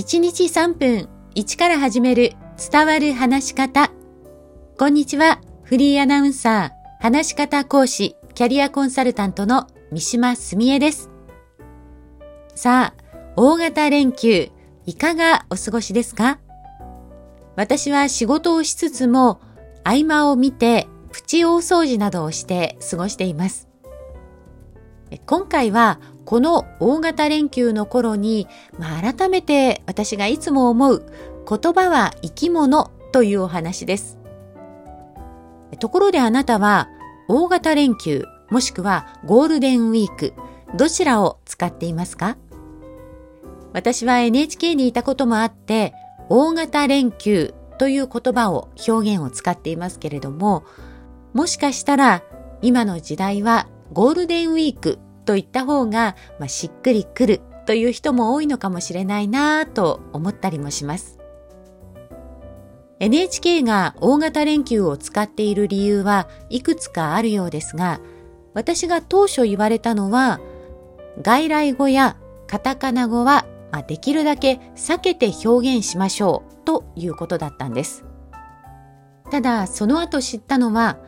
[0.00, 3.92] 1日3分1から始める伝わる話し方。
[4.78, 5.42] こんにちは。
[5.62, 11.10] フリーアナウンサー、話し方講師、キャリアコンサルタントの三島澄江です。
[12.54, 14.48] さあ、大型連休、
[14.86, 16.38] いかがお過ごしですか？
[17.56, 19.42] 私は仕事をしつつも、
[19.84, 23.68] 合間を見て、プチ大掃除などをして過ごしています。
[25.26, 26.00] 今回は
[26.30, 28.46] この大型連休の頃に、
[28.78, 31.04] まあ、改めて私がいつも思う
[31.44, 34.16] 言葉は生き物というお話です。
[35.80, 36.88] ところであなたは
[37.26, 40.34] 大型連休もしくはゴールデンウィーク
[40.76, 42.36] どちらを使っていますか？
[43.72, 45.94] 私は NHK にいたこともあって
[46.28, 50.62] 大型連休という言葉を表現を使っていますけれども
[51.32, 52.22] もしかしたら
[52.62, 61.20] 今の時代はゴールデンウィークといった方が、まあ、しっくりくるという人も多いのかもしれないなぁと思ったりもします。
[62.98, 68.00] NHK が大型連休を使っている理由はいくつかあるようですが、
[68.54, 70.40] 私が当初言われたのは、
[71.22, 72.16] 外来語や
[72.48, 78.04] カタカナ語は、まあ、できるだけ避けて表現しましょうということだったんです。
[79.30, 80.98] ただ、その後知ったのは、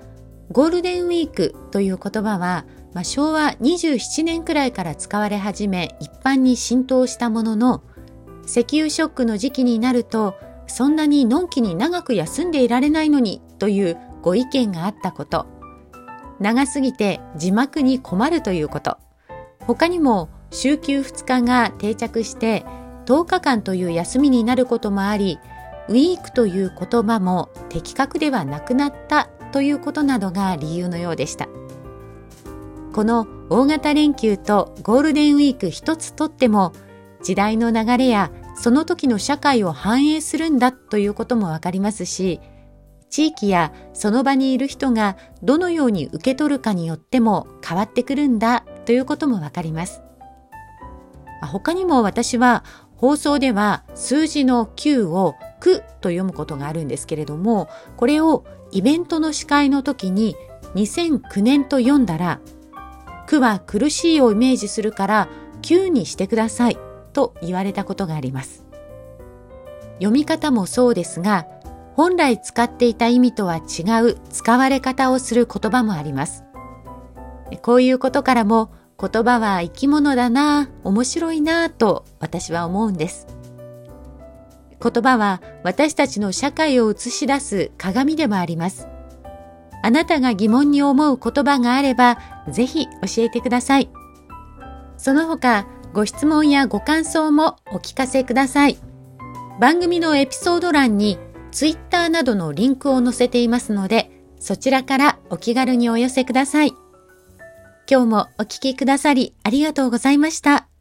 [0.53, 7.83] ゴールデンウィークという言葉は、まあ、昭和27年くらいから使われ始め一般に浸透したものの、
[8.47, 10.35] 石油ショックの時期になると
[10.67, 15.47] そんなにのんきに長く休んでいられないのにというご意見があったこと。
[16.41, 18.99] 長すぎて字幕に困るということ。
[19.61, 22.65] 他にも週休2日が定着して
[23.07, 25.39] 10日間という休みになることもあり、
[25.89, 31.49] ウィークという言葉も的確ではなくなったということなどが理由のようでした。
[32.93, 36.73] この大型連休とゴールデンウィーク一つとっても
[37.23, 42.41] 時代の流れやその時の社会を反映するんだということもわかりますし、
[43.09, 50.03] 地域やその場にいる人がどのように受け取るかによっても変わってくるんだということもわかります。
[51.43, 52.65] 他にも私は
[52.97, 60.37] 放送では数字の9を9と読むことがあるんですけれども、これをイベントの司会の時に
[60.75, 62.41] 2009年と読んだら、
[63.33, 65.29] 9は苦しいをイメージするから
[65.63, 66.79] 9にしてください
[67.15, 68.67] と言われたことがあります。
[69.95, 71.47] 読み方もそうですが、
[71.95, 76.45] 本来使っていた意味とは違う使われ方をする言葉もあります。
[77.63, 78.71] こういうことからも
[79.01, 83.27] 言葉は生き物だな、面白いなと私は思うんです。
[84.83, 88.89] 言葉は私たちの社会を映し出す鏡でもあります。
[89.83, 93.91] あなたが疑問に思う言葉があれば、ぜひ教えてください。
[94.97, 98.79] その他、ご質問やご感想もお聞かせください。
[99.61, 101.19] 番組のエピソード欄に
[101.51, 106.73] Twitter などのリンクを載せていますので、そちらからお気軽にお寄せください。
[107.91, 110.72] 今日もお聞きくださりありがとうございました。